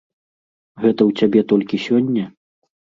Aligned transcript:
Гэта 0.81 0.97
ў 0.97 1.11
цябе 1.21 1.39
толькі 1.55 1.85
сёння? 1.87 2.25